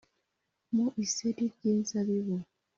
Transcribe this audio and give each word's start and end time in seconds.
“mu 0.75 0.85
iseri 1.05 1.43
ry’inzabibu” 1.53 2.35